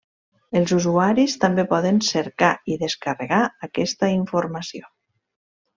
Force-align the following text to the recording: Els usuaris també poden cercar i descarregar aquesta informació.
Els 0.59 0.71
usuaris 0.77 1.35
també 1.43 1.67
poden 1.75 2.01
cercar 2.09 2.51
i 2.73 2.79
descarregar 2.87 3.45
aquesta 3.69 4.15
informació. 4.19 4.93